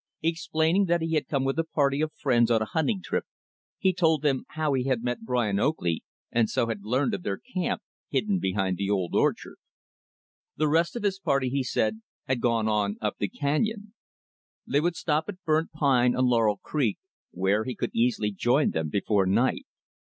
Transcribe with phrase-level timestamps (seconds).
[0.23, 3.23] Explaining that he had come with a party of friends on a hunting trip,
[3.77, 7.37] he told them how he had met Brian Oakley, and so had learned of their
[7.37, 9.57] camp hidden behind the old orchard.
[10.57, 13.93] The rest of his party, he said, had gone on up the canyon.
[14.65, 16.97] They would stop at Burnt Pine on Laurel Creek,
[17.29, 19.65] where he could easily join them before night.